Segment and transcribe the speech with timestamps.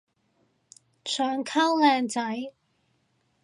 [1.05, 2.51] 想溝靚仔